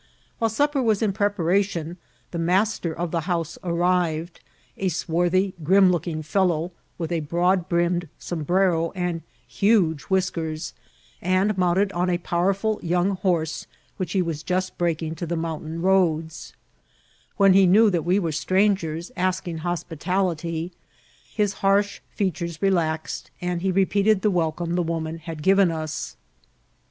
[0.39, 1.97] While suf^r was in preparation
[2.31, 4.39] the master of the house arrived,
[4.75, 10.73] a swar thy, grim*looking fellow, with a broad brimmed som brero and huge Whiskers,
[11.21, 13.67] and mounted on a powerful young horse,
[13.97, 16.53] which he was just breaking to the mount ain roads;
[17.37, 20.71] when he knew that we were strangers ask ing hospitality,
[21.31, 26.17] his harsh features relaxed, and he re* peated the welcome the woman had given us.